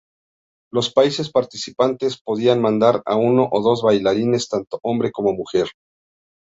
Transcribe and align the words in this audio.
Los 0.73 0.91
países 0.91 1.29
participantes 1.29 2.19
podían 2.19 2.59
mandar 2.59 3.03
a 3.05 3.17
uno 3.17 3.47
o 3.51 3.61
dos 3.61 3.83
bailarines, 3.83 4.47
tanto 4.47 4.79
hombre 4.81 5.11
como 5.11 5.31
mujer. 5.33 5.67